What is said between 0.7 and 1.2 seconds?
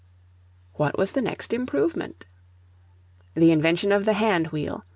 What was